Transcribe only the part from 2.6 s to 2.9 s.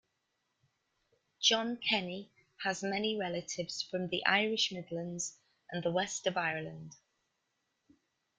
has